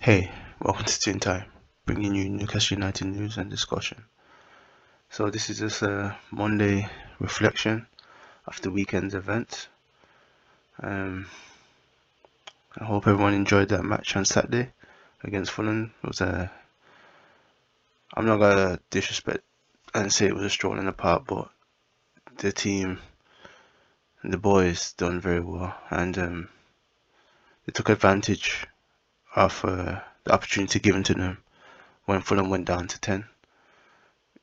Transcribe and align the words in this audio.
Hey, 0.00 0.30
welcome 0.62 0.84
to 0.84 1.00
Toon 1.00 1.18
Time, 1.18 1.46
bringing 1.84 2.14
you 2.14 2.30
Newcastle 2.30 2.76
United 2.76 3.06
news 3.06 3.36
and 3.36 3.50
discussion. 3.50 4.04
So 5.10 5.28
this 5.28 5.50
is 5.50 5.58
just 5.58 5.82
a 5.82 6.16
Monday 6.30 6.88
reflection 7.18 7.88
after 8.46 8.70
weekend's 8.70 9.16
event. 9.16 9.68
Um, 10.80 11.26
I 12.78 12.84
hope 12.84 13.08
everyone 13.08 13.34
enjoyed 13.34 13.70
that 13.70 13.82
match 13.82 14.14
on 14.14 14.24
Saturday 14.24 14.70
against 15.24 15.50
Fulham. 15.50 15.92
It 16.04 16.06
was 16.06 16.20
a. 16.20 16.50
I'm 18.14 18.24
not 18.24 18.38
gonna 18.38 18.78
disrespect 18.90 19.42
and 19.94 20.12
say 20.12 20.26
it 20.26 20.34
was 20.34 20.44
a 20.44 20.50
stroll 20.50 20.78
in 20.78 20.86
the 20.86 20.92
park, 20.92 21.24
but 21.26 21.50
the 22.36 22.52
team, 22.52 23.00
and 24.22 24.32
the 24.32 24.38
boys, 24.38 24.92
done 24.92 25.20
very 25.20 25.40
well, 25.40 25.76
and 25.90 26.16
um, 26.18 26.48
they 27.66 27.72
took 27.72 27.88
advantage 27.88 28.64
of 29.38 29.64
uh, 29.64 30.00
the 30.24 30.32
opportunity 30.32 30.80
given 30.80 31.04
to 31.04 31.14
them 31.14 31.38
when 32.06 32.20
Fulham 32.20 32.50
went 32.50 32.64
down 32.64 32.88
to 32.88 33.00
10. 33.00 33.24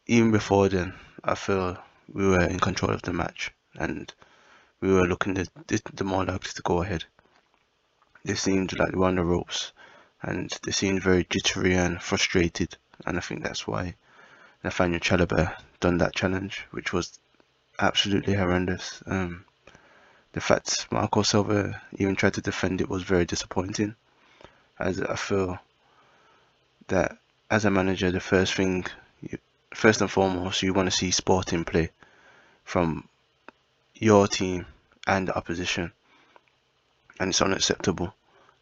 Even 0.08 0.32
before 0.32 0.70
then, 0.70 0.94
I 1.22 1.36
feel 1.36 1.78
we 2.14 2.26
were 2.26 2.46
in 2.46 2.62
control 2.62 2.92
of 2.92 3.02
the 3.02 3.12
match 3.12 3.52
and 3.78 4.14
we 4.80 4.94
were 4.94 5.06
looking 5.06 5.34
the, 5.34 5.50
the 5.94 6.06
more 6.06 6.24
likely 6.24 6.52
to 6.54 6.62
go 6.62 6.82
ahead. 6.82 7.04
They 8.24 8.36
seemed 8.36 8.78
like 8.80 8.92
they 8.92 8.98
were 8.98 9.08
on 9.08 9.16
the 9.16 9.26
ropes 9.26 9.74
and 10.22 10.50
they 10.64 10.72
seemed 10.72 11.04
very 11.04 11.26
jittery 11.30 11.76
and 11.76 12.02
frustrated. 12.02 12.78
And 13.06 13.18
I 13.18 13.20
think 13.20 13.44
that's 13.44 13.68
why 13.68 13.96
Nathaniel 14.64 15.02
Chalobah 15.02 15.58
done 15.82 15.98
that 15.98 16.16
challenge, 16.16 16.66
which 16.72 16.94
was 16.94 17.20
absolutely 17.80 18.36
horrendous. 18.36 19.04
Um, 19.06 19.44
the 20.32 20.40
fact 20.40 20.88
Marco 20.90 21.22
Silva 21.22 21.82
even 21.98 22.16
tried 22.16 22.36
to 22.36 22.42
defend 22.42 22.80
it 22.80 22.90
was 22.90 23.04
very 23.04 23.26
disappointing 23.26 23.96
as 24.80 25.02
I 25.02 25.16
feel 25.16 25.60
that 26.88 27.18
as 27.50 27.66
a 27.66 27.72
manager, 27.72 28.12
the 28.12 28.20
first 28.20 28.54
thing, 28.54 28.86
you, 29.22 29.38
first 29.74 30.02
and 30.02 30.12
foremost, 30.12 30.62
you 30.62 30.74
want 30.74 30.90
to 30.90 30.96
see 30.96 31.12
sporting 31.12 31.64
play 31.64 31.92
from 32.64 33.08
your 33.96 34.28
team 34.28 34.66
and 35.08 35.28
the 35.28 35.38
opposition, 35.38 35.92
and 37.20 37.30
it's 37.30 37.42
unacceptable 37.42 38.14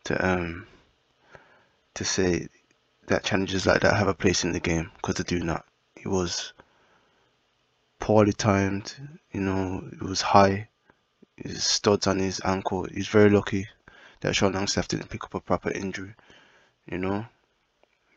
to 0.04 0.26
um 0.26 0.68
to 1.94 2.04
say 2.04 2.48
that 3.08 3.24
challenges 3.24 3.66
like 3.66 3.82
that 3.82 3.96
have 3.96 4.08
a 4.08 4.14
place 4.14 4.44
in 4.44 4.52
the 4.52 4.60
game 4.60 4.92
because 4.96 5.16
they 5.16 5.24
do 5.24 5.44
not. 5.44 5.66
It 5.96 6.08
was 6.08 6.54
poorly 8.00 8.34
timed, 8.34 8.94
you 9.32 9.42
know, 9.42 9.84
it 9.92 10.02
was 10.02 10.22
high, 10.22 10.68
his 11.38 11.64
studs 11.64 12.08
on 12.08 12.20
his 12.20 12.42
ankle. 12.44 12.84
He's 12.84 13.08
very 13.08 13.30
lucky 13.30 13.68
that 14.24 14.34
Sean 14.34 14.54
Longstaff 14.54 14.88
didn't 14.88 15.10
pick 15.10 15.26
up 15.26 15.36
a 15.36 15.42
proper 15.42 15.70
injury, 15.70 16.16
you 16.90 16.98
know, 16.98 17.26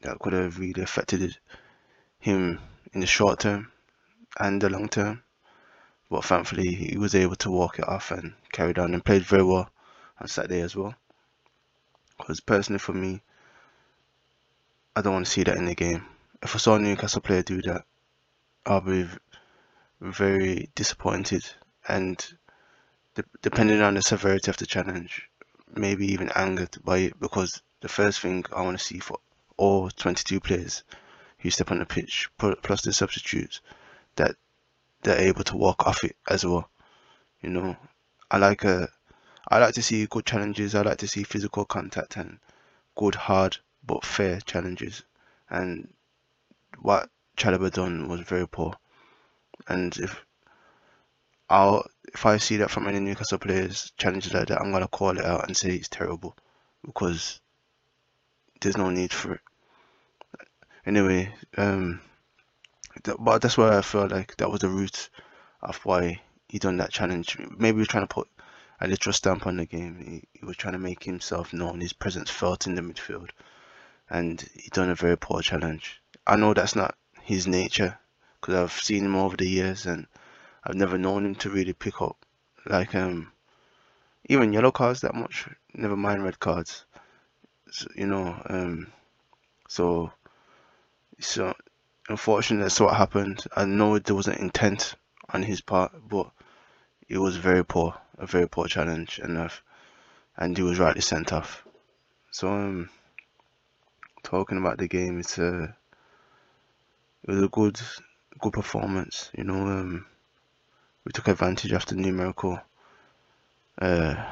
that 0.02 0.20
could 0.20 0.34
have 0.34 0.60
really 0.60 0.82
affected 0.82 1.36
him 2.20 2.60
in 2.92 3.00
the 3.00 3.06
short 3.06 3.40
term 3.40 3.72
and 4.38 4.62
the 4.62 4.70
long 4.70 4.88
term. 4.88 5.24
But 6.08 6.24
thankfully, 6.24 6.72
he 6.72 6.96
was 6.96 7.16
able 7.16 7.34
to 7.36 7.50
walk 7.50 7.80
it 7.80 7.88
off 7.88 8.12
and 8.12 8.34
carried 8.52 8.78
on 8.78 8.94
and 8.94 9.04
played 9.04 9.22
very 9.22 9.42
well 9.42 9.68
on 10.20 10.28
Saturday 10.28 10.60
as 10.60 10.77
well. 10.77 10.94
Because 12.16 12.38
personally, 12.38 12.78
for 12.78 12.92
me, 12.92 13.20
I 14.94 15.02
don't 15.02 15.12
want 15.12 15.27
to 15.27 15.32
see 15.32 15.42
that 15.42 15.56
in 15.56 15.66
the 15.66 15.74
game. 15.74 16.06
If 16.40 16.54
I 16.54 16.58
saw 16.58 16.77
a 16.77 16.78
Newcastle 16.78 17.20
player 17.20 17.42
do 17.42 17.60
that, 17.62 17.84
I'll 18.64 18.80
be 18.80 19.08
very 20.00 20.70
disappointed. 20.77 21.44
And 21.88 22.24
depending 23.42 23.82
on 23.82 23.94
the 23.94 24.02
severity 24.02 24.52
of 24.52 24.56
the 24.56 24.66
challenge, 24.66 25.28
maybe 25.75 26.12
even 26.12 26.31
angered 26.34 26.77
by 26.84 26.98
it 26.98 27.20
because 27.20 27.62
the 27.81 27.89
first 27.89 28.20
thing 28.20 28.45
I 28.53 28.62
want 28.62 28.78
to 28.78 28.84
see 28.84 28.98
for 28.98 29.19
all 29.56 29.91
22 29.91 30.41
players 30.41 30.84
who 31.39 31.50
step 31.50 31.70
on 31.70 31.78
the 31.78 31.86
pitch, 31.86 32.28
plus 32.39 32.83
the 32.83 32.92
substitutes, 32.92 33.61
that 34.17 34.36
they're 35.03 35.20
able 35.20 35.45
to 35.45 35.57
walk 35.57 35.86
off 35.86 36.05
it 36.05 36.17
as 36.29 36.45
well. 36.45 36.70
You 37.40 37.51
know, 37.51 37.77
I 38.30 38.39
like 38.39 38.64
a, 38.64 38.89
uh, 39.51 39.61
like 39.61 39.74
to 39.74 39.83
see 39.83 40.07
good 40.07 40.27
challenges. 40.27 40.74
I 40.74 40.83
like 40.83 40.98
to 40.98 41.08
see 41.08 41.23
physical 41.23 41.64
contact 41.64 42.17
and 42.17 42.39
good, 42.96 43.14
hard 43.14 43.58
but 43.86 44.05
fair 44.05 44.40
challenges. 44.40 45.05
And 45.48 45.92
what 46.80 47.08
Chalobah 47.36 47.73
done 47.73 48.08
was 48.08 48.20
very 48.20 48.48
poor. 48.48 48.74
And 49.69 49.96
if 49.98 50.26
I'll 51.48 51.86
if 52.12 52.27
I 52.27 52.39
see 52.39 52.57
that 52.58 52.70
from 52.70 52.89
any 52.89 52.98
Newcastle 52.98 53.39
players 53.39 53.92
challenges 53.96 54.34
like 54.34 54.48
that, 54.48 54.61
I'm 54.61 54.73
gonna 54.73 54.89
call 54.89 55.18
it 55.18 55.24
out 55.24 55.46
and 55.46 55.57
say 55.57 55.74
it's 55.74 55.89
terrible 55.89 56.36
because 56.84 57.40
there's 58.61 58.77
no 58.77 58.90
need 58.90 59.12
for 59.12 59.34
it. 59.34 59.40
Anyway, 60.84 61.34
um, 61.57 62.01
but 63.18 63.42
that's 63.42 63.58
why 63.58 63.77
I 63.77 63.83
felt 63.83 64.12
like 64.12 64.36
that 64.36 64.51
was 64.51 64.61
the 64.61 64.68
root 64.68 65.11
of 65.62 65.77
why 65.84 66.20
he 66.48 66.58
done 66.58 66.79
that 66.79 66.92
challenge. 66.92 67.36
Maybe 67.39 67.77
he 67.77 67.80
was 67.80 67.89
trying 67.89 68.07
to 68.07 68.14
put 68.14 68.28
a 68.80 68.89
literal 68.89 69.13
stamp 69.13 69.46
on 69.46 69.57
the 69.57 69.67
game. 69.67 70.23
He, 70.33 70.39
he 70.39 70.46
was 70.46 70.57
trying 70.57 70.74
to 70.74 70.78
make 70.78 71.05
himself 71.05 71.52
known, 71.52 71.80
his 71.80 71.92
presence 71.92 72.30
felt 72.30 72.67
in 72.67 72.74
the 72.74 72.83
midfield, 72.83 73.30
and 74.08 74.40
he 74.55 74.68
done 74.70 74.90
a 74.90 74.95
very 74.95 75.17
poor 75.17 75.42
challenge. 75.42 76.01
I 76.27 76.36
know 76.36 76.55
that's 76.55 76.77
not 76.77 76.96
his 77.23 77.46
nature 77.46 77.98
because 78.40 78.55
I've 78.55 78.73
seen 78.73 79.05
him 79.05 79.17
over 79.17 79.36
the 79.36 79.48
years 79.48 79.86
and 79.86 80.07
I've 80.66 80.74
never 80.74 80.98
known 80.98 81.24
him 81.24 81.36
to 81.36 81.50
really 81.50 81.72
pick 81.72 82.02
up 82.02 82.27
like 82.66 82.92
um 82.96 83.30
even 84.28 84.52
yellow 84.52 84.72
cards 84.72 85.02
that 85.02 85.14
much. 85.14 85.48
Never 85.72 85.96
mind 85.96 86.24
red 86.24 86.40
cards. 86.40 86.84
So, 87.70 87.86
you 87.94 88.06
know, 88.06 88.42
um, 88.46 88.88
so 89.68 90.10
so 91.20 91.54
unfortunately 92.08 92.64
that's 92.64 92.80
what 92.80 92.96
happened. 92.96 93.44
I 93.54 93.64
know 93.64 94.00
there 94.00 94.16
was 94.16 94.27
an 94.27 94.38
intent 94.38 94.96
on 95.28 95.44
his 95.44 95.60
part, 95.60 95.92
but 96.08 96.30
it 97.08 97.18
was 97.18 97.36
very 97.36 97.64
poor, 97.64 97.94
a 98.18 98.27
very 98.27 98.48
poor 98.48 98.66
challenge, 98.66 99.20
and 99.22 99.38
I've, 99.38 99.62
and 100.36 100.56
he 100.56 100.64
was 100.64 100.80
rightly 100.80 101.00
sent 101.00 101.33
off. 101.33 101.64
So 102.33 102.48
um, 102.48 102.90
talking 104.24 104.58
about 104.58 104.78
the 104.78 104.88
game, 104.88 105.20
it's 105.20 105.38
a 105.38 105.77
it 107.22 107.30
was 107.30 107.42
a 107.44 107.48
good 107.48 107.80
good 108.40 108.52
performance. 108.52 109.30
You 109.36 109.44
know, 109.44 109.68
um, 109.68 110.06
we 111.06 111.12
took 111.12 111.28
advantage 111.28 111.70
of 111.70 111.86
the 111.86 111.94
numerical 111.94 112.61
uh, 113.80 114.27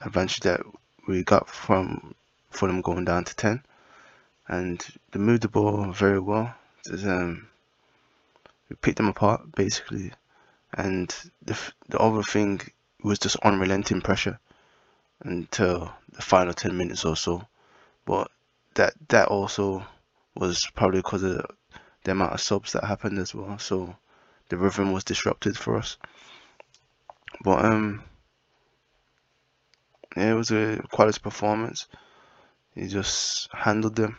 advantage 0.00 0.38
that 0.40 0.60
we 1.08 1.24
got 1.24 1.48
from 1.48 2.14
Fulham 2.50 2.80
going 2.80 3.04
down 3.04 3.24
to 3.24 3.34
10 3.34 3.60
and 4.46 4.86
they 5.10 5.18
moved 5.18 5.42
the 5.42 5.48
ball 5.48 5.90
very 5.90 6.20
well. 6.20 6.54
Um, 7.04 7.48
we 8.68 8.76
picked 8.76 8.98
them 8.98 9.08
apart 9.08 9.50
basically. 9.56 10.12
And 10.72 11.12
the, 11.44 11.58
the 11.88 11.98
other 11.98 12.22
thing 12.22 12.60
was 13.02 13.18
just 13.18 13.36
unrelenting 13.42 14.00
pressure 14.00 14.38
until 15.22 15.92
the 16.12 16.22
final 16.22 16.54
10 16.54 16.76
minutes 16.76 17.04
or 17.04 17.16
so. 17.16 17.44
But 18.04 18.30
that 18.74 18.94
that 19.08 19.26
also 19.26 19.84
was 20.36 20.70
probably 20.76 21.00
because 21.00 21.24
of 21.24 21.46
the 22.04 22.12
amount 22.12 22.32
of 22.32 22.40
subs 22.40 22.72
that 22.72 22.84
happened 22.84 23.18
as 23.18 23.34
well. 23.34 23.58
So 23.58 23.96
the 24.48 24.56
rhythm 24.56 24.92
was 24.92 25.02
disrupted 25.02 25.56
for 25.56 25.76
us. 25.78 25.96
But 27.42 27.64
um, 27.64 28.02
yeah, 30.16 30.32
it 30.32 30.34
was 30.34 30.50
a 30.50 30.80
quality 30.90 31.20
performance. 31.20 31.86
He 32.74 32.86
just 32.86 33.48
handled 33.52 33.96
them. 33.96 34.16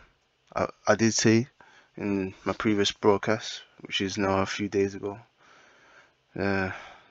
I, 0.54 0.68
I 0.86 0.94
did 0.94 1.14
say 1.14 1.48
in 1.96 2.34
my 2.44 2.52
previous 2.52 2.92
broadcast, 2.92 3.62
which 3.80 4.00
is 4.00 4.18
now 4.18 4.40
a 4.42 4.46
few 4.46 4.68
days 4.68 4.94
ago, 4.94 5.18
uh, 6.38 6.70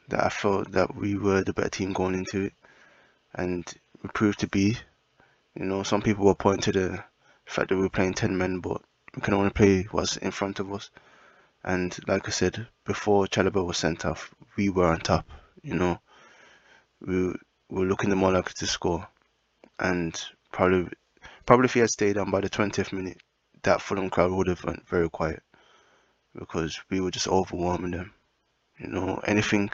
that 0.09 0.25
I 0.25 0.29
felt 0.29 0.71
that 0.73 0.95
we 0.95 1.17
were 1.17 1.43
the 1.43 1.53
better 1.53 1.69
team 1.69 1.93
going 1.93 2.15
into 2.15 2.43
it, 2.43 2.53
and 3.33 3.65
we 4.01 4.09
proved 4.09 4.39
to 4.41 4.47
be. 4.47 4.77
You 5.55 5.65
know, 5.65 5.83
some 5.83 6.01
people 6.01 6.25
were 6.25 6.35
pointing 6.35 6.73
to 6.73 6.79
the 6.79 7.03
fact 7.45 7.69
that 7.69 7.75
we 7.75 7.83
were 7.83 7.89
playing 7.89 8.13
ten 8.13 8.37
men, 8.37 8.59
but 8.59 8.81
we 9.15 9.21
can 9.21 9.33
only 9.33 9.51
play 9.51 9.83
what's 9.91 10.17
in 10.17 10.31
front 10.31 10.59
of 10.59 10.71
us. 10.73 10.89
And 11.63 11.97
like 12.07 12.27
I 12.27 12.31
said, 12.31 12.67
before 12.85 13.25
Chalobah 13.27 13.65
was 13.65 13.77
sent 13.77 14.05
off, 14.05 14.33
we 14.57 14.69
were 14.69 14.91
on 14.91 14.99
top. 14.99 15.25
You 15.63 15.75
know, 15.75 15.99
we 16.99 17.33
were 17.69 17.85
looking 17.85 18.09
the 18.09 18.15
more 18.15 18.33
likely 18.33 18.53
to 18.57 18.67
score, 18.67 19.07
and 19.79 20.13
probably, 20.51 20.91
probably 21.45 21.65
if 21.65 21.73
he 21.73 21.79
had 21.79 21.89
stayed 21.89 22.17
on 22.17 22.31
by 22.31 22.41
the 22.41 22.49
20th 22.49 22.91
minute, 22.91 23.21
that 23.63 23.81
Fulham 23.81 24.09
crowd 24.09 24.31
would 24.31 24.47
have 24.47 24.63
went 24.63 24.87
very 24.87 25.09
quiet 25.09 25.41
because 26.35 26.79
we 26.89 26.99
were 26.99 27.11
just 27.11 27.27
overwhelming 27.27 27.91
them. 27.91 28.13
You 28.77 28.87
know, 28.87 29.21
anything 29.25 29.69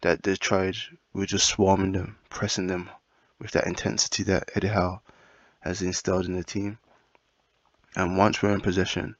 that 0.00 0.22
they 0.22 0.36
tried, 0.36 0.76
we 1.12 1.20
were 1.20 1.26
just 1.26 1.48
swarming 1.48 1.92
them, 1.92 2.16
pressing 2.30 2.66
them 2.66 2.88
with 3.38 3.50
that 3.52 3.66
intensity 3.66 4.22
that 4.24 4.50
Eddie 4.54 4.68
Howe 4.68 5.02
has 5.60 5.82
instilled 5.82 6.26
in 6.26 6.34
the 6.34 6.44
team. 6.44 6.78
And 7.96 8.16
once 8.16 8.40
we're 8.40 8.54
in 8.54 8.60
possession, 8.60 9.16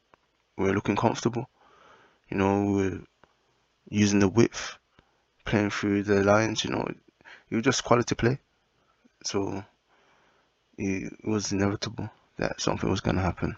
we're 0.57 0.73
looking 0.73 0.97
comfortable. 0.97 1.49
You 2.31 2.39
know, 2.39 2.65
we're 2.65 3.01
using 3.91 4.21
the 4.21 4.29
width, 4.29 4.79
playing 5.49 5.71
through 5.71 6.03
the 6.03 6.23
lines. 6.23 6.65
You 6.65 6.71
know, 6.71 6.87
it 7.51 7.55
was 7.55 7.65
just 7.65 7.85
quality 7.85 8.15
play. 8.15 8.39
So 9.25 9.65
it 10.77 11.13
was 11.25 11.53
inevitable 11.53 12.11
that 12.37 12.61
something 12.61 12.89
was 12.89 13.01
going 13.01 13.17
to 13.17 13.23
happen. 13.23 13.57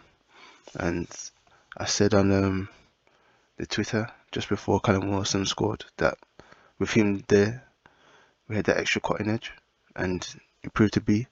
And 0.74 1.08
I 1.76 1.86
said 1.86 2.14
on 2.14 2.32
um, 2.32 2.68
the 3.56 3.66
Twitter 3.66 4.10
just 4.32 4.48
before 4.48 4.80
Callum 4.80 5.10
Wilson 5.10 5.44
scored 5.44 5.84
that 5.96 6.16
with 6.78 6.92
him 6.92 7.24
there, 7.28 7.64
we 8.48 8.56
had 8.56 8.66
that 8.66 8.78
extra 8.78 9.00
cutting 9.00 9.28
edge, 9.28 9.52
and 9.96 10.26
it 10.62 10.72
proved 10.72 10.94
to 10.94 11.00
be. 11.00 11.26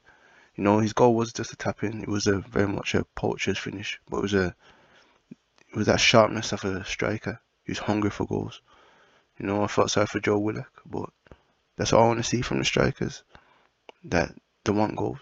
You 0.56 0.64
know, 0.64 0.80
his 0.80 0.92
goal 0.92 1.14
was 1.14 1.32
just 1.32 1.52
a 1.52 1.56
tap 1.56 1.84
in. 1.84 2.02
It 2.02 2.08
was 2.08 2.26
a 2.26 2.38
very 2.38 2.66
much 2.66 2.94
a 2.94 3.04
poacher's 3.14 3.58
finish, 3.58 4.00
but 4.10 4.18
it 4.18 4.22
was 4.22 4.34
a 4.34 4.54
it 5.70 5.76
was 5.76 5.86
that 5.86 6.00
sharpness 6.00 6.52
of 6.52 6.64
a 6.64 6.84
striker 6.84 7.40
who's 7.64 7.78
hungry 7.78 8.10
for 8.10 8.26
goals. 8.26 8.60
You 9.38 9.46
know, 9.46 9.62
I 9.62 9.66
felt 9.68 9.90
sorry 9.90 10.06
for 10.06 10.20
Joe 10.20 10.38
Willock, 10.38 10.70
but 10.84 11.10
that's 11.76 11.92
all 11.92 12.04
I 12.04 12.06
want 12.08 12.18
to 12.18 12.24
see 12.24 12.42
from 12.42 12.58
the 12.58 12.64
strikers. 12.64 13.22
That 14.04 14.34
they 14.64 14.72
want 14.72 14.96
goals 14.96 15.20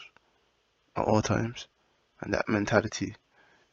at 0.96 1.04
all 1.04 1.22
times, 1.22 1.66
and 2.20 2.32
that 2.34 2.48
mentality, 2.48 3.14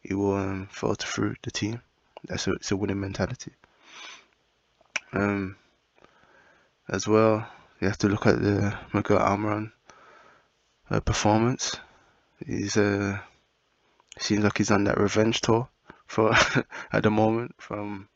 it 0.04 0.16
will 0.16 0.36
um, 0.36 0.68
filter 0.72 1.08
through 1.08 1.36
the 1.44 1.52
team. 1.52 1.82
That's 2.26 2.48
a, 2.48 2.54
it's 2.54 2.72
a 2.72 2.78
winning 2.78 3.00
mentality. 3.00 3.54
Um, 5.14 5.56
as 6.90 7.08
well, 7.08 7.48
you 7.80 7.88
have 7.88 7.98
to 8.00 8.10
look 8.10 8.26
at 8.26 8.42
the 8.42 8.78
Miguel 8.94 9.20
Almiron 9.20 9.72
uh, 10.90 11.00
performance. 11.00 11.78
He's 12.46 12.76
uh, 12.78 13.20
seems 14.20 14.44
like 14.44 14.58
he's 14.58 14.72
on 14.72 14.86
that 14.86 15.00
revenge 15.00 15.42
tour 15.42 15.68
for 16.06 16.34
at 16.92 17.04
the 17.04 17.12
moment 17.12 17.56
from 17.58 18.08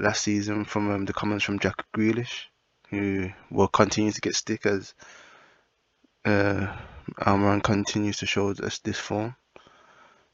last 0.00 0.22
season 0.22 0.64
from 0.64 0.90
um, 0.90 1.04
the 1.04 1.12
comments 1.12 1.44
from 1.44 1.58
Jack 1.58 1.84
Grealish, 1.94 2.46
who 2.88 3.30
will 3.50 3.68
continue 3.68 4.10
to 4.10 4.20
get 4.20 4.34
stick 4.34 4.64
as 4.66 4.94
uh, 6.24 6.74
Almiron 7.18 7.62
continues 7.62 8.18
to 8.18 8.26
show 8.26 8.50
us 8.50 8.78
this 8.78 8.98
form. 8.98 9.36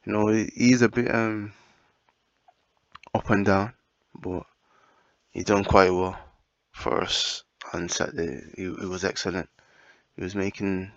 You 0.05 0.13
know, 0.13 0.29
he's 0.29 0.83
a 0.83 0.89
bit 0.89 1.13
um, 1.13 1.53
up 3.13 3.29
and 3.31 3.45
down, 3.45 3.73
but 4.15 4.45
he 5.31 5.43
done 5.43 5.65
quite 5.65 5.91
well 5.91 6.19
for 6.71 7.03
us 7.03 7.43
on 7.73 7.89
Saturday. 7.89 8.41
He, 8.57 8.69
was 8.69 9.05
excellent. 9.05 9.49
He 10.15 10.23
was 10.23 10.37
making 10.37 10.93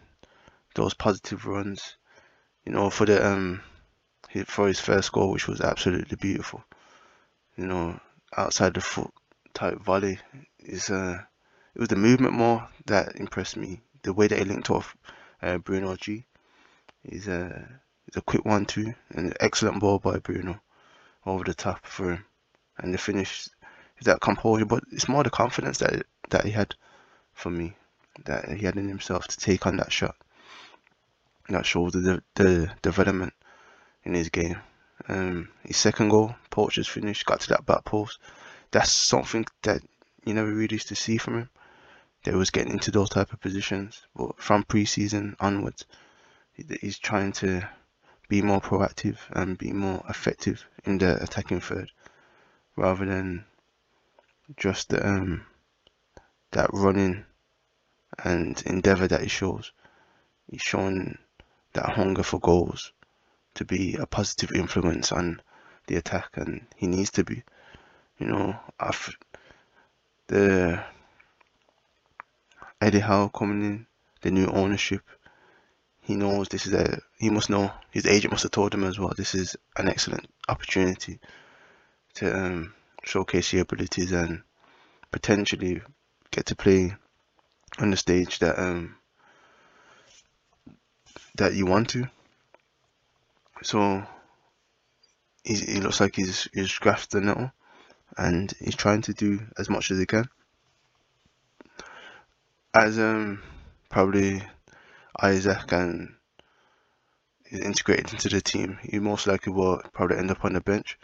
those 0.75 0.93
positive 0.93 1.45
runs. 1.45 1.95
You 2.65 2.73
know, 2.73 2.91
for 2.91 3.05
the 3.05 3.25
um, 3.25 3.61
for 4.45 4.67
his 4.67 4.79
first 4.79 5.11
goal, 5.11 5.31
which 5.31 5.47
was 5.47 5.59
absolutely 5.59 6.17
beautiful. 6.17 6.63
You 7.57 7.65
know, 7.65 7.99
outside 8.35 8.73
the 8.73 8.81
foot 8.81 9.11
type 9.53 9.79
volley 9.79 10.19
is 10.59 10.89
uh, 10.89 11.19
it 11.75 11.79
was 11.79 11.89
the 11.89 11.95
movement 11.95 12.33
more 12.33 12.67
that 12.85 13.15
impressed 13.15 13.57
me. 13.57 13.81
The 14.03 14.13
way 14.13 14.27
that 14.27 14.39
he 14.39 14.45
linked 14.45 14.69
off 14.69 14.95
uh, 15.41 15.57
Bruno 15.57 15.95
G. 15.95 16.25
is 17.03 17.27
a 17.27 17.67
he's 18.05 18.17
a 18.17 18.21
quick 18.21 18.45
one 18.45 18.65
two 18.65 18.93
and 19.09 19.27
an 19.27 19.33
excellent 19.39 19.79
ball 19.79 19.99
by 19.99 20.19
Bruno 20.19 20.59
over 21.25 21.43
the 21.43 21.53
top 21.53 21.85
for 21.85 22.13
him, 22.13 22.25
and 22.77 22.93
the 22.93 22.97
finish 22.97 23.49
is 23.97 24.05
that 24.05 24.21
composure, 24.21 24.65
but 24.65 24.83
it's 24.91 25.09
more 25.09 25.23
the 25.23 25.29
confidence 25.29 25.79
that 25.79 26.05
that 26.29 26.45
he 26.45 26.51
had 26.51 26.75
for 27.33 27.49
me 27.49 27.75
that 28.25 28.49
he 28.49 28.65
had 28.65 28.77
in 28.77 28.87
himself 28.87 29.27
to 29.27 29.37
take 29.37 29.65
on 29.65 29.77
that 29.77 29.91
shot. 29.91 30.15
That 31.49 31.65
shows 31.65 31.93
the 31.93 32.21
the 32.35 32.71
development 32.81 33.33
in 34.03 34.13
his 34.13 34.29
game. 34.29 34.57
Um, 35.07 35.49
his 35.63 35.77
second 35.77 36.09
goal, 36.09 36.35
Poacher's 36.49 36.87
finish, 36.87 37.23
got 37.23 37.41
to 37.41 37.49
that 37.49 37.65
back 37.65 37.85
post. 37.85 38.19
That's 38.71 38.91
something 38.91 39.45
that 39.63 39.81
you 40.25 40.33
never 40.33 40.51
really 40.51 40.75
used 40.75 40.89
to 40.89 40.95
see 40.95 41.17
from 41.17 41.39
him. 41.39 41.49
That 42.25 42.35
was 42.35 42.49
getting 42.49 42.73
into 42.73 42.91
those 42.91 43.09
type 43.09 43.31
of 43.31 43.39
positions, 43.39 44.01
but 44.15 44.39
from 44.41 44.63
pre-season 44.63 45.37
onwards, 45.39 45.85
he's 46.81 46.99
trying 46.99 47.31
to 47.33 47.67
be 48.27 48.41
more 48.41 48.59
proactive 48.59 49.17
and 49.31 49.57
be 49.57 49.71
more 49.71 50.03
effective 50.09 50.65
in 50.83 50.97
the 50.97 51.21
attacking 51.23 51.61
third, 51.61 51.89
rather 52.75 53.05
than 53.05 53.45
just 54.57 54.93
um, 54.93 55.45
that 56.51 56.69
running 56.73 57.25
and 58.23 58.61
endeavour 58.65 59.07
that 59.07 59.21
he 59.21 59.29
shows. 59.29 59.71
He's 60.51 60.61
showing 60.61 61.17
that 61.73 61.89
hunger 61.89 62.23
for 62.23 62.39
goals 62.39 62.91
to 63.59 63.65
be 63.65 63.95
a 63.95 64.05
positive 64.05 64.53
influence 64.53 65.11
on 65.11 65.41
the 65.87 65.97
attack, 65.97 66.29
and 66.35 66.65
he 66.77 66.87
needs 66.87 67.11
to 67.11 67.25
be. 67.25 67.43
You 68.17 68.27
know, 68.27 68.57
after 68.79 69.11
the 70.27 70.81
Eddie 72.79 72.99
Howe 72.99 73.27
coming 73.27 73.63
in, 73.65 73.85
the 74.21 74.31
new 74.31 74.47
ownership, 74.47 75.01
he 75.99 76.15
knows 76.15 76.47
this 76.47 76.67
is 76.67 76.73
a. 76.73 77.01
He 77.17 77.29
must 77.29 77.49
know 77.49 77.69
his 77.91 78.05
agent 78.05 78.31
must 78.31 78.43
have 78.43 78.53
told 78.53 78.73
him 78.73 78.85
as 78.85 78.97
well. 78.97 79.11
This 79.15 79.35
is 79.35 79.57
an 79.75 79.89
excellent 79.89 80.27
opportunity 80.47 81.19
to 82.15 82.33
um, 82.33 82.73
showcase 83.03 83.51
your 83.51 83.63
abilities 83.63 84.13
and 84.13 84.41
potentially 85.11 85.81
get 86.31 86.45
to 86.45 86.55
play 86.55 86.95
on 87.77 87.91
the 87.91 87.97
stage 87.97 88.39
that 88.39 88.57
um, 88.57 88.95
that 91.35 91.55
you 91.55 91.65
want 91.65 91.89
to. 91.89 92.09
So 93.61 94.03
he, 95.43 95.55
he 95.55 95.81
looks 95.81 95.99
like 95.99 96.15
he's 96.15 96.47
he's 96.53 96.77
grasped 96.77 97.11
the 97.11 97.21
nettle, 97.21 97.51
and 98.17 98.53
he's 98.59 98.75
trying 98.75 99.01
to 99.03 99.13
do 99.13 99.41
as 99.57 99.69
much 99.69 99.91
as 99.91 99.99
he 99.99 100.05
can. 100.05 100.29
As 102.73 102.99
um 102.99 103.41
probably 103.89 104.43
Isak 105.23 105.71
and 105.73 106.15
is 107.45 107.59
integrated 107.59 108.13
into 108.13 108.29
the 108.29 108.41
team, 108.41 108.77
he 108.81 108.99
most 108.99 109.27
likely 109.27 109.51
will 109.51 109.81
probably 109.91 110.17
end 110.17 110.31
up 110.31 110.45
on 110.45 110.53
the 110.53 110.61
bench. 110.61 110.97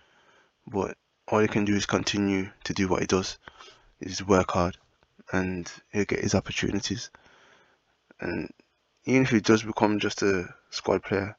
But 0.67 0.97
all 1.27 1.39
he 1.39 1.47
can 1.47 1.65
do 1.65 1.75
is 1.75 1.85
continue 1.85 2.49
to 2.65 2.73
do 2.73 2.87
what 2.87 3.01
he 3.01 3.07
does, 3.07 3.37
is 3.99 4.25
work 4.25 4.51
hard, 4.51 4.77
and 5.31 5.71
he'll 5.91 6.05
get 6.05 6.19
his 6.19 6.35
opportunities. 6.35 7.09
And 8.19 8.49
even 9.05 9.23
if 9.23 9.29
he 9.29 9.41
does 9.41 9.63
become 9.63 9.99
just 9.99 10.21
a 10.21 10.53
squad 10.69 11.03
player, 11.03 11.35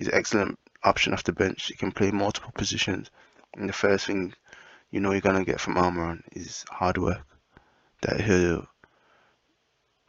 he's 0.00 0.08
an 0.08 0.14
excellent 0.14 0.58
option 0.82 1.12
off 1.12 1.24
the 1.24 1.32
bench. 1.32 1.66
He 1.66 1.74
can 1.74 1.92
play 1.92 2.10
multiple 2.10 2.50
positions. 2.54 3.10
And 3.54 3.68
the 3.68 3.74
first 3.74 4.06
thing 4.06 4.32
you 4.90 4.98
know 4.98 5.12
you're 5.12 5.20
gonna 5.20 5.44
get 5.44 5.60
from 5.60 5.74
Almiron 5.74 6.22
is 6.32 6.64
hard 6.70 6.96
work. 6.96 7.20
That 8.00 8.22
he'll 8.22 8.66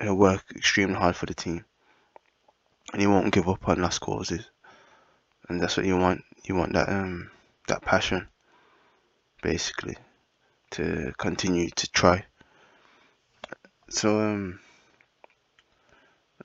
he'll 0.02 0.16
work 0.16 0.46
extremely 0.56 0.96
hard 0.96 1.18
for 1.18 1.26
the 1.26 1.34
team, 1.34 1.66
and 2.94 3.02
he 3.02 3.08
won't 3.08 3.34
give 3.34 3.50
up 3.50 3.68
on 3.68 3.82
lost 3.82 4.00
causes. 4.00 4.50
And 5.50 5.62
that's 5.62 5.76
what 5.76 5.86
you 5.86 5.98
want. 5.98 6.24
You 6.46 6.56
want 6.56 6.72
that 6.74 6.88
um 6.88 7.30
that 7.68 7.82
passion, 7.82 8.30
basically, 9.44 9.98
to 10.72 11.14
continue 11.18 11.70
to 11.70 11.92
try. 11.92 12.26
So 13.90 14.22
um, 14.22 14.62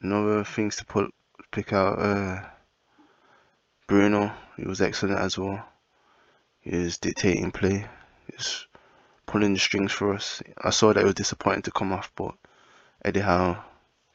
another 0.03 0.43
things 0.43 0.75
to 0.77 0.85
put 0.85 1.15
pick 1.53 1.73
out. 1.73 2.01
Uh, 2.01 2.43
Bruno, 3.87 4.33
he 4.57 4.65
was 4.65 4.81
excellent 4.81 5.19
as 5.19 5.39
well. 5.39 5.65
He 6.61 6.77
was 6.77 6.99
dictating 6.99 7.53
play. 7.53 7.87
He's 8.31 8.67
pulling 9.27 9.55
the 9.55 9.61
strings 9.61 9.93
for 9.93 10.15
us. 10.15 10.43
I 10.63 10.71
saw 10.71 10.93
that 10.93 11.01
it 11.01 11.05
was 11.05 11.15
disappointing 11.15 11.63
to 11.63 11.71
come 11.71 11.93
off, 11.93 12.11
but 12.17 12.35
Eddie 13.05 13.21
Howe 13.21 13.65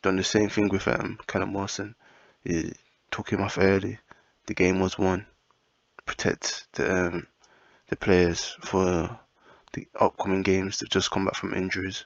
done 0.02 0.18
the 0.18 0.24
same 0.24 0.50
thing 0.50 0.68
with 0.70 0.88
um, 0.88 1.20
Callum 1.28 1.54
Wilson. 1.54 1.96
He 2.44 2.74
took 3.12 3.30
him 3.30 3.42
off 3.42 3.58
early. 3.58 4.00
The 4.48 4.54
game 4.54 4.80
was 4.80 4.98
won. 4.98 5.26
Protect 6.06 6.68
the 6.74 7.08
um, 7.08 7.28
the 7.88 7.96
players 7.96 8.58
for 8.62 9.20
the 9.74 9.88
upcoming 10.00 10.42
games 10.42 10.80
that 10.80 10.90
just 10.90 11.12
come 11.12 11.26
back 11.26 11.36
from 11.36 11.54
injuries. 11.54 12.06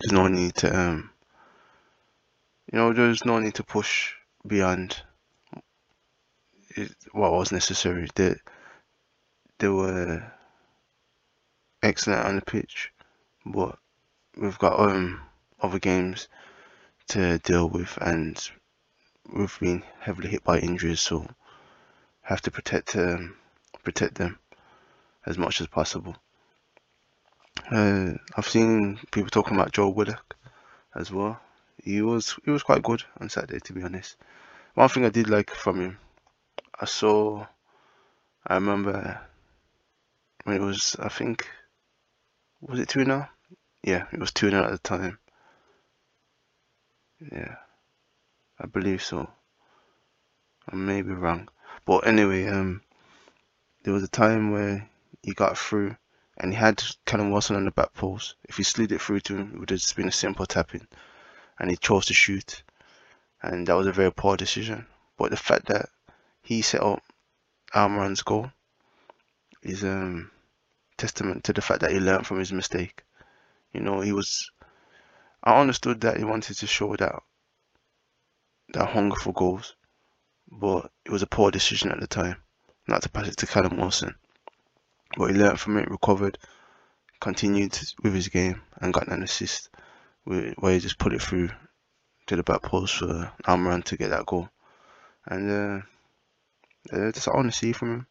There's 0.00 0.12
no 0.12 0.26
need 0.26 0.54
to 0.56 0.76
um, 0.76 1.10
you 2.72 2.78
know, 2.78 2.92
there's 2.92 3.24
no 3.24 3.38
need 3.40 3.54
to 3.54 3.64
push 3.64 4.14
beyond 4.46 5.02
what 7.12 7.32
was 7.32 7.52
necessary. 7.52 8.08
They 8.14 8.36
they 9.58 9.68
were 9.68 10.32
excellent 11.82 12.24
on 12.26 12.36
the 12.36 12.42
pitch, 12.42 12.92
but 13.44 13.78
we've 14.36 14.58
got 14.58 14.78
um 14.80 15.20
other 15.60 15.78
games 15.78 16.28
to 17.08 17.38
deal 17.38 17.68
with, 17.68 17.98
and 18.00 18.50
we've 19.32 19.58
been 19.60 19.82
heavily 20.00 20.28
hit 20.28 20.44
by 20.44 20.58
injuries, 20.58 21.00
so 21.00 21.26
have 22.22 22.40
to 22.42 22.50
protect 22.50 22.96
um, 22.96 23.36
protect 23.82 24.14
them 24.16 24.38
as 25.26 25.36
much 25.36 25.60
as 25.60 25.66
possible. 25.66 26.16
Uh, 27.70 28.12
I've 28.36 28.48
seen 28.48 28.98
people 29.10 29.30
talking 29.30 29.56
about 29.56 29.72
Joe 29.72 29.88
Willock 29.88 30.36
as 30.94 31.10
well. 31.10 31.40
He 31.82 32.02
was 32.02 32.36
he 32.44 32.50
was 32.50 32.62
quite 32.62 32.82
good 32.82 33.02
on 33.20 33.28
Saturday, 33.28 33.60
to 33.60 33.72
be 33.72 33.82
honest. 33.82 34.16
One 34.74 34.88
thing 34.88 35.04
I 35.04 35.10
did 35.10 35.28
like 35.28 35.50
from 35.50 35.80
him 35.80 35.98
I 36.82 36.86
saw, 36.86 37.46
I 38.46 38.54
remember 38.54 39.20
when 40.44 40.56
it 40.56 40.62
was, 40.62 40.96
I 40.98 41.10
think, 41.10 41.46
was 42.62 42.80
it 42.80 42.88
2 42.88 43.04
0? 43.04 43.28
Yeah, 43.82 44.06
it 44.10 44.18
was 44.18 44.32
2 44.32 44.48
0 44.48 44.64
at 44.64 44.70
the 44.70 44.78
time. 44.78 45.18
Yeah, 47.30 47.56
I 48.58 48.64
believe 48.64 49.02
so. 49.02 49.30
I 50.72 50.76
may 50.76 51.02
be 51.02 51.12
wrong. 51.12 51.50
But 51.84 52.06
anyway, 52.06 52.46
um, 52.46 52.80
there 53.82 53.92
was 53.92 54.02
a 54.02 54.08
time 54.08 54.50
where 54.50 54.88
he 55.22 55.34
got 55.34 55.58
through 55.58 55.96
and 56.38 56.50
he 56.50 56.58
had 56.58 56.82
Callum 57.04 57.30
Wilson 57.30 57.56
on 57.56 57.66
the 57.66 57.72
back 57.72 57.92
post. 57.92 58.36
If 58.48 58.56
he 58.56 58.62
slid 58.62 58.92
it 58.92 59.02
through 59.02 59.20
to 59.20 59.36
him, 59.36 59.52
it 59.52 59.60
would 59.60 59.68
have 59.68 59.80
just 59.80 59.96
been 59.96 60.08
a 60.08 60.12
simple 60.12 60.46
tapping. 60.46 60.86
And 61.58 61.70
he 61.70 61.76
chose 61.76 62.06
to 62.06 62.14
shoot. 62.14 62.62
And 63.42 63.66
that 63.66 63.76
was 63.76 63.86
a 63.86 63.92
very 63.92 64.10
poor 64.10 64.38
decision. 64.38 64.86
But 65.18 65.30
the 65.30 65.36
fact 65.36 65.66
that 65.66 65.90
he 66.42 66.62
set 66.62 66.82
up 66.82 67.02
Almiron's 67.74 68.22
goal 68.22 68.50
is 69.62 69.84
um 69.84 70.30
testament 70.96 71.44
to 71.44 71.52
the 71.52 71.62
fact 71.62 71.80
that 71.80 71.92
he 71.92 72.00
learned 72.00 72.26
from 72.26 72.38
his 72.38 72.52
mistake. 72.52 73.02
You 73.72 73.80
know, 73.80 74.00
he 74.00 74.12
was 74.12 74.50
I 75.42 75.60
understood 75.60 76.00
that 76.02 76.18
he 76.18 76.24
wanted 76.24 76.56
to 76.58 76.66
show 76.66 76.94
that 76.96 77.22
that 78.72 78.88
hunger 78.88 79.16
for 79.16 79.32
goals, 79.32 79.74
but 80.50 80.90
it 81.04 81.10
was 81.10 81.22
a 81.22 81.26
poor 81.26 81.50
decision 81.50 81.90
at 81.90 82.00
the 82.00 82.06
time 82.06 82.36
not 82.86 83.02
to 83.02 83.08
pass 83.08 83.28
it 83.28 83.36
to 83.38 83.46
Callum 83.46 83.78
Wilson. 83.78 84.14
But 85.16 85.30
he 85.30 85.36
learned 85.36 85.60
from 85.60 85.78
it, 85.78 85.90
recovered, 85.90 86.38
continued 87.20 87.78
with 88.02 88.14
his 88.14 88.28
game, 88.28 88.62
and 88.80 88.92
got 88.92 89.08
an 89.08 89.22
assist 89.22 89.70
where 90.24 90.72
he 90.72 90.78
just 90.78 90.98
put 90.98 91.12
it 91.12 91.22
through 91.22 91.50
to 92.26 92.36
the 92.36 92.42
back 92.42 92.62
post 92.62 92.96
for 92.96 93.32
Almiron 93.46 93.82
to 93.84 93.96
get 93.96 94.10
that 94.10 94.26
goal. 94.26 94.48
And 95.26 95.50
uh, 95.50 95.86
uh, 96.92 96.98
that's 96.98 97.28
I 97.28 97.32
want 97.32 97.52
to 97.52 97.58
see 97.58 97.72
from 97.72 97.90
him. 97.90 98.06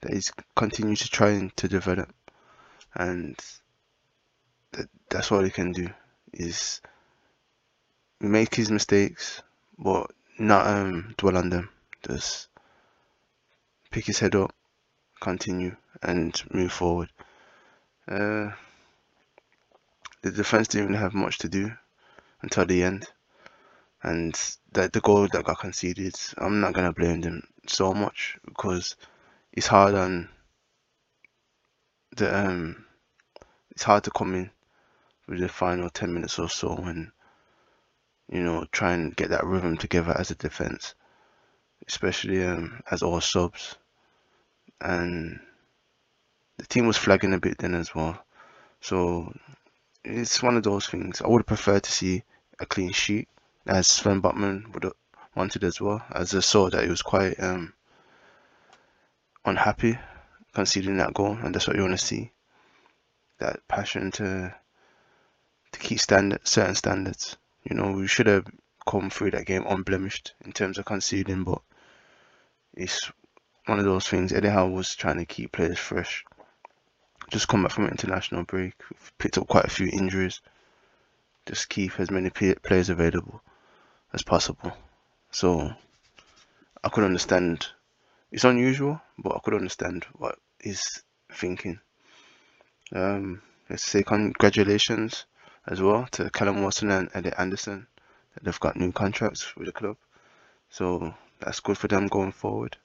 That 0.00 0.12
he's 0.12 0.32
continued 0.54 0.98
to 0.98 1.08
try 1.08 1.50
to 1.56 1.68
develop, 1.68 2.12
and 2.94 3.36
that, 4.72 4.88
that's 5.10 5.32
all 5.32 5.42
he 5.42 5.50
can 5.50 5.72
do 5.72 5.88
is 6.32 6.80
make 8.20 8.54
his 8.54 8.70
mistakes, 8.70 9.42
but 9.76 10.10
not 10.38 10.66
um, 10.66 11.14
dwell 11.16 11.36
on 11.36 11.50
them. 11.50 11.68
Just 12.06 12.48
pick 13.90 14.06
his 14.06 14.20
head 14.20 14.36
up, 14.36 14.54
continue, 15.20 15.76
and 16.02 16.40
move 16.52 16.72
forward. 16.72 17.10
Uh, 18.06 18.50
the 20.22 20.30
defense 20.30 20.68
didn't 20.68 20.94
have 20.94 21.14
much 21.14 21.38
to 21.38 21.48
do 21.48 21.72
until 22.42 22.66
the 22.66 22.82
end, 22.84 23.06
and 24.02 24.38
that 24.72 24.92
the 24.92 25.00
goal 25.00 25.26
that 25.32 25.44
got 25.44 25.58
conceded, 25.58 26.14
I'm 26.36 26.60
not 26.60 26.72
gonna 26.72 26.92
blame 26.92 27.20
them 27.20 27.42
so 27.68 27.92
much 27.94 28.38
because 28.44 28.96
it's 29.52 29.66
hard 29.66 29.94
on 29.94 30.28
the 32.16 32.46
um, 32.46 32.84
it's 33.70 33.82
hard 33.82 34.04
to 34.04 34.10
come 34.10 34.34
in 34.34 34.50
with 35.26 35.40
the 35.40 35.48
final 35.48 35.90
10 35.90 36.12
minutes 36.12 36.38
or 36.38 36.48
so 36.48 36.74
and 36.76 37.10
you 38.30 38.42
know 38.42 38.64
try 38.72 38.92
and 38.92 39.16
get 39.16 39.30
that 39.30 39.44
rhythm 39.44 39.76
together 39.76 40.14
as 40.18 40.30
a 40.30 40.34
defense 40.34 40.94
especially 41.86 42.44
um, 42.44 42.80
as 42.90 43.02
all 43.02 43.20
subs. 43.20 43.76
And 44.80 45.40
the 46.56 46.66
team 46.66 46.86
was 46.86 46.96
flagging 46.96 47.34
a 47.34 47.40
bit 47.40 47.58
then 47.58 47.74
as 47.74 47.94
well. 47.94 48.22
So 48.80 49.32
it's 50.04 50.42
one 50.42 50.56
of 50.56 50.62
those 50.62 50.86
things. 50.86 51.20
I 51.22 51.28
would 51.28 51.46
prefer 51.46 51.80
to 51.80 51.90
see 51.90 52.22
a 52.60 52.66
clean 52.66 52.92
sheet 52.92 53.28
as 53.66 53.86
Sven 53.86 54.22
Botman 54.22 54.72
would 54.72 54.92
wanted 55.38 55.64
as 55.64 55.80
well 55.80 56.02
as 56.10 56.34
I 56.34 56.40
saw 56.40 56.68
that 56.68 56.84
he 56.84 56.90
was 56.90 57.02
quite 57.02 57.40
um, 57.40 57.72
unhappy 59.44 59.98
conceding 60.52 60.96
that 60.98 61.14
goal 61.14 61.38
and 61.40 61.54
that's 61.54 61.66
what 61.66 61.76
you 61.76 61.82
want 61.82 61.98
to 61.98 62.04
see 62.04 62.32
that 63.38 63.60
passion 63.68 64.10
to 64.10 64.54
to 65.72 65.78
keep 65.78 66.00
standard 66.00 66.46
certain 66.46 66.74
standards. 66.74 67.36
You 67.62 67.76
know, 67.76 67.92
we 67.92 68.06
should 68.08 68.26
have 68.26 68.46
come 68.86 69.10
through 69.10 69.32
that 69.32 69.46
game 69.46 69.64
unblemished 69.66 70.34
in 70.44 70.52
terms 70.52 70.78
of 70.78 70.86
conceding, 70.86 71.44
but 71.44 71.60
it's 72.74 73.12
one 73.66 73.78
of 73.78 73.84
those 73.84 74.08
things. 74.08 74.32
Eddie 74.32 74.48
Howe 74.48 74.68
was 74.68 74.94
trying 74.94 75.18
to 75.18 75.26
keep 75.26 75.52
players 75.52 75.78
fresh. 75.78 76.24
Just 77.30 77.48
come 77.48 77.62
back 77.62 77.72
from 77.72 77.84
an 77.84 77.90
international 77.90 78.44
break, 78.44 78.74
We've 78.90 79.12
picked 79.18 79.38
up 79.38 79.46
quite 79.46 79.66
a 79.66 79.70
few 79.70 79.88
injuries. 79.88 80.40
Just 81.46 81.68
keep 81.68 82.00
as 82.00 82.10
many 82.10 82.30
players 82.30 82.88
available 82.88 83.42
as 84.12 84.22
possible. 84.22 84.72
So 85.30 85.72
I 86.82 86.88
could 86.88 87.04
understand. 87.04 87.66
It's 88.30 88.44
unusual, 88.44 89.00
but 89.18 89.34
I 89.34 89.40
could 89.40 89.54
understand 89.54 90.06
what 90.14 90.38
he's 90.60 91.02
thinking. 91.32 91.80
Um, 92.94 93.42
let's 93.68 93.84
say 93.84 94.02
congratulations 94.02 95.26
as 95.66 95.80
well 95.82 96.06
to 96.12 96.30
Callum 96.30 96.62
Watson 96.62 96.90
and 96.90 97.10
Elliot 97.14 97.34
Anderson. 97.38 97.86
They've 98.42 98.60
got 98.60 98.76
new 98.76 98.92
contracts 98.92 99.54
with 99.56 99.66
the 99.66 99.72
club, 99.72 99.96
so 100.70 101.14
that's 101.40 101.60
good 101.60 101.76
for 101.76 101.88
them 101.88 102.06
going 102.06 102.32
forward. 102.32 102.76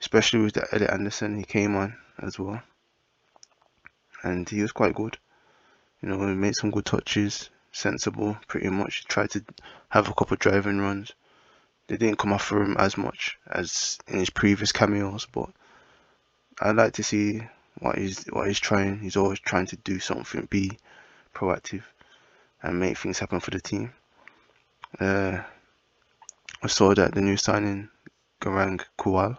Especially 0.00 0.40
with 0.40 0.54
the 0.54 0.66
Elliot 0.72 0.90
Anderson, 0.90 1.36
he 1.36 1.44
came 1.44 1.76
on 1.76 1.96
as 2.18 2.38
well, 2.38 2.62
and 4.22 4.48
he 4.48 4.60
was 4.62 4.72
quite 4.72 4.94
good. 4.94 5.16
You 6.02 6.08
know, 6.08 6.18
he 6.26 6.34
made 6.34 6.56
some 6.56 6.70
good 6.70 6.84
touches, 6.84 7.48
sensible, 7.72 8.36
pretty 8.48 8.68
much. 8.68 9.06
Tried 9.06 9.30
to 9.30 9.44
have 9.88 10.08
a 10.08 10.14
couple 10.14 10.36
driving 10.36 10.80
runs. 10.80 11.12
They 11.86 11.96
didn't 11.96 12.18
come 12.18 12.32
off 12.32 12.44
for 12.44 12.62
him 12.62 12.76
as 12.78 12.96
much 12.96 13.38
as 13.46 13.98
in 14.06 14.18
his 14.18 14.30
previous 14.30 14.72
cameos, 14.72 15.26
but 15.26 15.50
I 16.60 16.70
like 16.70 16.94
to 16.94 17.02
see 17.02 17.42
what 17.78 17.98
he's 17.98 18.24
what 18.26 18.48
he's 18.48 18.60
trying. 18.60 19.00
He's 19.00 19.16
always 19.16 19.40
trying 19.40 19.66
to 19.66 19.76
do 19.76 19.98
something, 19.98 20.46
be 20.50 20.78
proactive 21.34 21.82
and 22.62 22.80
make 22.80 22.96
things 22.96 23.18
happen 23.18 23.40
for 23.40 23.50
the 23.50 23.60
team. 23.60 23.92
Uh, 24.98 25.42
I 26.62 26.66
saw 26.68 26.94
that 26.94 27.14
the 27.14 27.20
new 27.20 27.36
signing, 27.36 27.90
Garang 28.40 28.80
Kuol, 28.98 29.36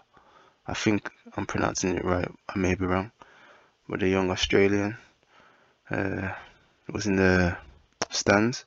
I 0.68 0.74
think 0.74 1.10
I'm 1.36 1.48
pronouncing 1.48 1.96
it 1.96 2.06
right, 2.06 2.30
I 2.48 2.60
may 2.60 2.76
be 2.76 2.86
wrong, 2.86 3.12
but 3.90 4.00
the 4.02 4.10
young 4.10 4.30
Australian 4.30 4.98
uh, 5.90 6.34
was 6.92 7.08
in 7.08 7.16
the 7.16 7.58
stands 8.12 8.66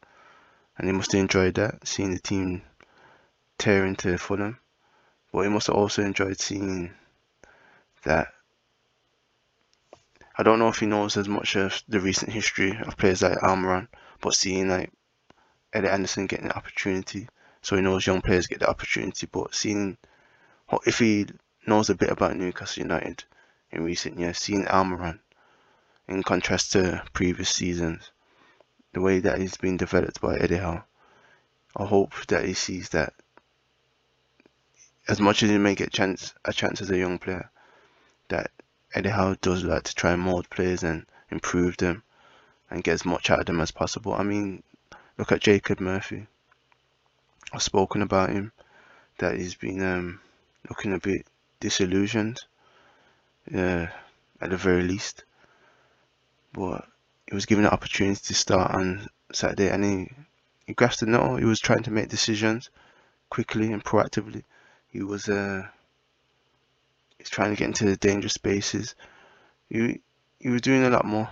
and 0.77 0.89
he 0.89 0.93
must 0.93 1.13
have 1.13 1.21
enjoyed 1.21 1.55
that, 1.55 1.87
seeing 1.87 2.13
the 2.13 2.19
team 2.19 2.63
tear 3.59 3.85
into 3.85 4.17
Fulham. 4.17 4.59
But 5.33 5.43
he 5.43 5.49
must 5.49 5.67
have 5.67 5.77
also 5.77 6.03
enjoyed 6.03 6.41
seeing 6.41 6.95
that 8.05 8.33
I 10.37 10.45
don't 10.45 10.61
know 10.61 10.69
if 10.69 10.79
he 10.79 10.87
knows 10.87 11.17
as 11.17 11.29
much 11.29 11.57
of 11.57 11.83
the 11.89 11.99
recent 11.99 12.33
history 12.33 12.79
of 12.79 12.97
players 12.97 13.23
like 13.23 13.39
Almiron, 13.39 13.89
but 14.21 14.35
seeing 14.35 14.69
like 14.69 14.93
Elliot 15.73 15.93
Anderson 15.93 16.29
getting 16.29 16.49
the 16.49 16.57
opportunity, 16.57 17.29
so 17.61 17.75
he 17.75 17.83
knows 17.83 18.07
young 18.07 18.23
players 18.23 18.47
get 18.47 18.61
the 18.61 18.71
opportunity. 18.71 19.27
But 19.27 19.55
seeing 19.55 19.99
if 20.87 21.01
he 21.01 21.27
knows 21.67 21.91
a 21.91 21.97
bit 21.97 22.11
about 22.11 22.37
Newcastle 22.37 22.85
United 22.85 23.25
in 23.73 23.83
recent 23.83 24.19
years, 24.19 24.39
seeing 24.39 24.65
Almiron 24.67 25.19
in 26.07 26.23
contrast 26.23 26.73
to 26.73 27.03
previous 27.13 27.51
seasons, 27.51 28.13
the 28.93 29.01
way 29.01 29.19
that 29.19 29.39
he's 29.39 29.57
been 29.57 29.77
developed 29.77 30.21
by 30.21 30.37
Eddie 30.37 30.57
Howe, 30.57 30.85
I 31.77 31.85
hope 31.85 32.15
that 32.29 32.45
he 32.45 32.55
sees 32.55 32.91
that 32.91 33.13
as 35.09 35.21
much 35.21 35.43
as 35.43 35.51
he 35.51 35.59
may 35.59 35.75
get 35.75 35.93
chance 35.93 36.35
a 36.45 36.53
chance 36.53 36.81
as 36.81 36.91
a 36.91 36.99
young 36.99 37.19
player, 37.19 37.51
that 38.29 38.51
Eddie 38.95 39.09
Howe 39.09 39.35
does 39.41 39.65
like 39.65 39.85
to 39.85 39.95
try 39.95 40.13
and 40.13 40.23
mold 40.23 40.49
players 40.51 40.83
and 40.83 41.07
improve 41.31 41.77
them 41.79 42.03
and 42.71 42.85
get 42.85 42.93
as 42.93 43.05
much 43.05 43.31
out 43.31 43.41
of 43.41 43.47
them 43.47 43.61
as 43.61 43.71
possible. 43.71 44.13
I 44.13 44.23
mean, 44.23 44.63
look 45.17 45.33
at 45.33 45.41
Jacob 45.41 45.81
Murphy. 45.81 46.27
I've 47.53 47.63
spoken 47.63 48.03
about 48.03 48.31
him 48.31 48.53
that 49.19 49.37
he's 49.37 49.55
been 49.55 49.83
um, 49.83 50.21
looking 50.69 50.93
a 50.93 50.99
bit 50.99 51.27
disillusioned, 51.61 52.41
uh, 53.55 53.87
at 54.41 54.51
the 54.51 54.57
very 54.57 54.83
least. 54.83 55.25
But 56.53 56.87
he 57.27 57.35
was 57.35 57.47
given 57.47 57.65
an 57.65 57.71
opportunity 57.71 58.21
to 58.23 58.35
start 58.35 58.75
on 58.75 59.09
Saturday, 59.33 59.71
and 59.71 59.85
he 59.85 60.11
he 60.67 60.75
grasped 60.75 61.01
the 61.01 61.07
nettle. 61.07 61.37
He 61.37 61.47
was 61.47 61.61
trying 61.61 61.85
to 61.85 61.91
make 61.91 62.09
decisions 62.09 62.69
quickly 63.31 63.73
and 63.73 63.83
proactively. 63.83 64.45
He 64.99 65.05
was 65.05 65.29
uh, 65.29 65.65
he's 67.19 67.31
trying 67.31 67.51
to 67.51 67.57
get 67.57 67.69
into 67.69 67.85
the 67.85 67.97
dangerous 67.97 68.33
spaces. 68.33 68.97
He 69.69 70.01
he 70.41 70.49
was 70.49 70.61
doing 70.61 70.83
a 70.83 70.91
lot 70.91 71.05
more 71.05 71.31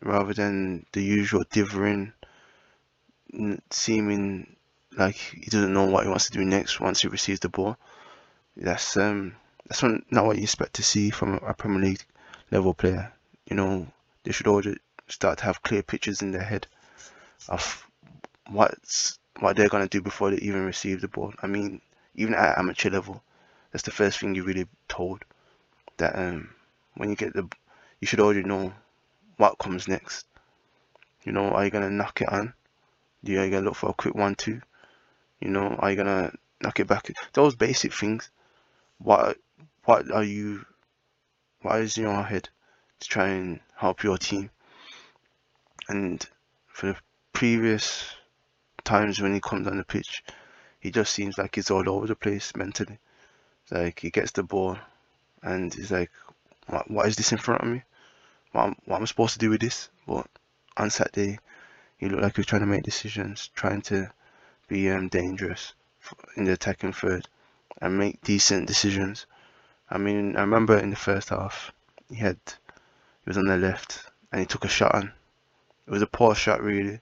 rather 0.00 0.32
than 0.32 0.86
the 0.92 1.02
usual 1.02 1.44
dithering, 1.50 2.14
seeming 3.68 4.56
like 4.96 5.14
he 5.16 5.50
doesn't 5.50 5.74
know 5.74 5.84
what 5.84 6.04
he 6.04 6.08
wants 6.08 6.30
to 6.30 6.38
do 6.38 6.42
next 6.42 6.80
once 6.80 7.02
he 7.02 7.08
receives 7.08 7.40
the 7.40 7.50
ball. 7.50 7.76
That's 8.56 8.96
um 8.96 9.36
that's 9.66 9.82
not 9.82 10.24
what 10.24 10.38
you 10.38 10.44
expect 10.44 10.72
to 10.76 10.82
see 10.82 11.10
from 11.10 11.34
a 11.34 11.52
Premier 11.52 11.82
League 11.82 12.04
level 12.50 12.72
player. 12.72 13.12
You 13.44 13.56
know, 13.56 13.88
they 14.24 14.32
should 14.32 14.46
all 14.46 14.62
start 15.06 15.36
to 15.36 15.44
have 15.44 15.62
clear 15.62 15.82
pictures 15.82 16.22
in 16.22 16.32
their 16.32 16.48
head 16.52 16.66
of 17.46 17.86
what's 18.48 19.18
what 19.38 19.56
they're 19.58 19.68
gonna 19.68 19.86
do 19.86 20.00
before 20.00 20.30
they 20.30 20.38
even 20.38 20.64
receive 20.64 21.02
the 21.02 21.08
ball. 21.08 21.34
I 21.42 21.46
mean, 21.46 21.82
even 22.20 22.34
at 22.34 22.58
amateur 22.58 22.90
level, 22.90 23.22
that's 23.70 23.84
the 23.84 23.90
first 23.90 24.18
thing 24.18 24.34
you're 24.34 24.44
really 24.44 24.66
told. 24.88 25.24
That 25.96 26.16
um, 26.16 26.50
when 26.94 27.10
you 27.10 27.16
get 27.16 27.34
the, 27.34 27.48
you 28.00 28.06
should 28.06 28.20
already 28.20 28.42
know 28.42 28.72
what 29.36 29.58
comes 29.58 29.88
next. 29.88 30.26
You 31.24 31.32
know, 31.32 31.50
are 31.50 31.64
you 31.64 31.70
gonna 31.70 31.90
knock 31.90 32.22
it 32.22 32.28
on? 32.28 32.54
Are 33.26 33.30
you 33.30 33.50
gonna 33.50 33.60
look 33.60 33.76
for 33.76 33.90
a 33.90 33.94
quick 33.94 34.14
one 34.14 34.34
two? 34.34 34.60
You 35.40 35.50
know, 35.50 35.76
are 35.78 35.90
you 35.90 35.96
gonna 35.96 36.32
knock 36.60 36.80
it 36.80 36.86
back. 36.86 37.10
Those 37.32 37.54
basic 37.54 37.92
things. 37.92 38.30
What 38.98 39.38
what 39.84 40.10
are 40.10 40.24
you? 40.24 40.64
What 41.62 41.80
is 41.80 41.96
in 41.96 42.04
your 42.04 42.22
head 42.22 42.48
to 43.00 43.08
try 43.08 43.28
and 43.28 43.60
help 43.76 44.02
your 44.02 44.18
team? 44.18 44.50
And 45.88 46.24
for 46.66 46.88
the 46.88 46.96
previous 47.32 48.14
times 48.84 49.20
when 49.20 49.34
he 49.34 49.40
comes 49.40 49.66
on 49.66 49.78
the 49.78 49.84
pitch, 49.84 50.22
he 50.80 50.90
just 50.90 51.12
seems 51.12 51.36
like 51.36 51.54
he's 51.54 51.70
all 51.70 51.88
over 51.88 52.06
the 52.06 52.16
place 52.16 52.56
mentally. 52.56 52.98
like 53.70 54.00
he 54.00 54.10
gets 54.10 54.32
the 54.32 54.42
ball, 54.42 54.78
and 55.42 55.72
he's 55.74 55.90
like, 55.90 56.10
"What, 56.66 56.90
what 56.90 57.06
is 57.06 57.16
this 57.16 57.32
in 57.32 57.38
front 57.38 57.60
of 57.60 57.68
me? 57.68 57.82
What, 58.52 58.74
what 58.86 58.96
am 58.96 59.02
I 59.02 59.06
supposed 59.06 59.34
to 59.34 59.38
do 59.38 59.50
with 59.50 59.60
this?" 59.60 59.90
But 60.06 60.26
on 60.78 60.88
Saturday, 60.88 61.38
he 61.98 62.08
looked 62.08 62.22
like 62.22 62.36
he 62.36 62.40
was 62.40 62.46
trying 62.46 62.62
to 62.62 62.66
make 62.66 62.82
decisions, 62.82 63.48
trying 63.54 63.82
to 63.82 64.10
be 64.68 64.90
um, 64.90 65.08
dangerous 65.08 65.74
in 66.36 66.44
the 66.44 66.52
attacking 66.52 66.94
third 66.94 67.28
and 67.82 67.98
make 67.98 68.22
decent 68.22 68.66
decisions. 68.66 69.26
I 69.90 69.98
mean, 69.98 70.36
I 70.36 70.40
remember 70.40 70.78
in 70.78 70.90
the 70.90 70.96
first 70.96 71.28
half, 71.28 71.72
he 72.08 72.16
had 72.16 72.38
he 72.46 73.26
was 73.26 73.36
on 73.36 73.46
the 73.46 73.58
left 73.58 74.06
and 74.32 74.40
he 74.40 74.46
took 74.46 74.64
a 74.64 74.68
shot 74.68 74.94
on. 74.94 75.12
It 75.86 75.90
was 75.90 76.02
a 76.02 76.06
poor 76.06 76.34
shot, 76.34 76.62
really, 76.62 77.00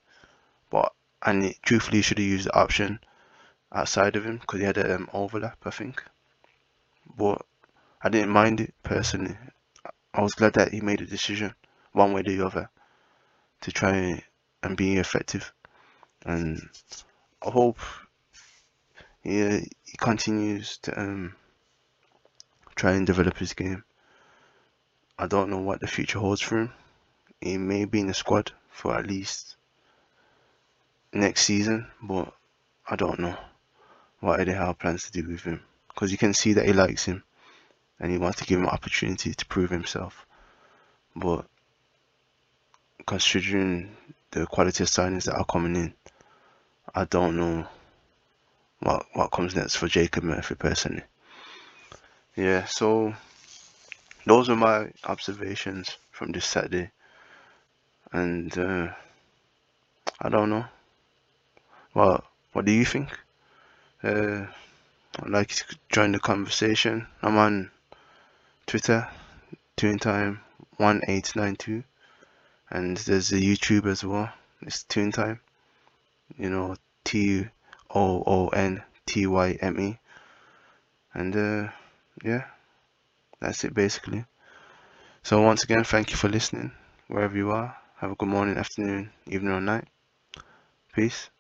but 0.69 0.93
and 1.23 1.45
it, 1.45 1.59
truthfully, 1.63 1.99
he 1.99 2.03
should 2.03 2.19
have 2.19 2.27
used 2.27 2.47
the 2.47 2.55
option 2.57 2.99
outside 3.73 4.17
of 4.17 4.25
him 4.25 4.39
because 4.39 4.61
he 4.61 4.67
had 4.67 4.79
an 4.79 4.91
um, 4.91 5.11
overlap, 5.13 5.59
I 5.65 5.71
think. 5.71 6.03
But 7.17 7.43
I 8.03 8.09
didn't 8.09 8.31
mind 8.31 8.61
it 8.61 8.75
personally. 8.83 9.37
I 10.15 10.23
was 10.23 10.35
glad 10.35 10.55
that 10.55 10.73
he 10.73 10.81
made 10.81 11.01
a 11.01 11.07
decision, 11.07 11.55
one 11.93 12.13
way 12.13 12.21
or 12.21 12.25
the 12.25 12.47
other, 12.47 12.71
to 13.63 13.73
try 13.73 14.23
and 14.63 14.77
be 14.77 14.97
effective. 14.97 15.53
And 16.25 16.61
I 17.43 17.51
hope 17.51 17.79
he, 19.23 19.43
uh, 19.43 19.61
he 19.85 19.97
continues 19.99 20.79
to 20.79 20.99
um, 20.99 21.37
try 22.75 22.93
and 22.93 23.07
develop 23.07 23.37
his 23.37 23.53
game. 23.55 23.85
I 25.19 25.27
don't 25.27 25.51
know 25.51 25.59
what 25.59 25.81
the 25.81 25.87
future 25.87 26.19
holds 26.21 26.41
for 26.41 26.59
him. 26.59 26.73
He 27.41 27.59
may 27.59 27.85
be 27.85 28.01
in 28.01 28.07
the 28.07 28.15
squad 28.15 28.53
for 28.71 28.97
at 28.97 29.07
least 29.07 29.57
next 31.13 31.43
season, 31.43 31.89
but 32.03 32.33
I 32.87 32.97
don't 32.97 33.19
know 33.19 33.37
what 34.21 34.41
Eddie 34.41 34.57
plans 34.79 35.05
to 35.05 35.13
do 35.13 35.29
with 35.29 35.43
him 35.43 35.61
because 35.89 36.13
you 36.13 36.19
can 36.19 36.35
see 36.35 36.53
that 36.53 36.67
he 36.67 36.73
likes 36.73 37.05
him 37.05 37.25
and 37.99 38.13
he 38.13 38.19
wants 38.19 38.39
to 38.39 38.45
give 38.45 38.59
him 38.59 38.67
opportunity 38.67 39.35
to 39.35 39.47
prove 39.47 39.71
himself. 39.71 40.27
But 41.17 41.45
considering 43.07 43.97
the 44.31 44.47
quality 44.47 44.85
of 44.85 44.89
signings 44.89 45.25
that 45.25 45.35
are 45.35 45.45
coming 45.45 45.75
in, 45.75 45.95
I 46.95 47.05
don't 47.05 47.37
know 47.37 47.67
what 48.81 49.07
what 49.13 49.33
comes 49.33 49.57
next 49.57 49.77
for 49.77 49.89
Jacob 49.89 50.25
Murphy 50.25 50.55
personally. 50.55 51.03
Yeah, 52.37 52.67
so 52.67 53.15
those 54.25 54.49
are 54.49 54.57
my 54.57 54.93
observations 55.05 55.97
from 56.13 56.31
this 56.31 56.47
Saturday, 56.47 56.91
and 58.13 58.57
uh, 58.57 58.89
I 60.21 60.29
don't 60.29 60.51
know. 60.51 60.65
Well, 61.95 62.23
what 62.53 62.65
do 62.65 62.73
you 62.73 62.85
think? 62.85 63.09
Uh, 64.03 64.47
I'd 65.19 65.31
like 65.31 65.49
to 65.49 65.65
join 65.91 66.13
the 66.13 66.21
conversation. 66.21 67.09
I'm 67.21 67.37
on 67.37 67.71
Twitter, 68.67 69.09
Toon 69.77 69.99
Time 69.99 70.41
one 70.77 71.03
eight 71.09 71.35
nine 71.35 71.57
two, 71.57 71.83
and 72.71 72.97
there's 72.97 73.33
a 73.33 73.37
YouTube 73.37 73.87
as 73.87 74.05
well. 74.05 74.33
It's 74.63 74.85
Toon 74.85 75.11
Time. 75.11 75.41
You 76.39 76.51
know, 76.51 76.77
T 77.03 77.47
O 77.91 78.23
O 78.25 78.49
N 78.49 78.85
T 79.07 79.27
Y 79.27 79.59
M 79.61 79.81
E, 79.81 79.99
and 81.13 81.35
uh, 81.35 81.73
yeah, 82.23 82.45
that's 83.41 83.65
it 83.65 83.75
basically. 83.75 84.25
So 85.25 85.43
once 85.43 85.65
again, 85.65 85.83
thank 85.83 86.11
you 86.11 86.17
for 86.17 86.29
listening 86.29 86.71
wherever 87.09 87.37
you 87.37 87.51
are. 87.51 87.77
Have 87.97 88.13
a 88.13 88.15
good 88.15 88.29
morning, 88.29 88.59
afternoon, 88.59 89.11
evening, 89.27 89.53
or 89.53 89.61
night. 89.61 89.89
Peace. 90.95 91.31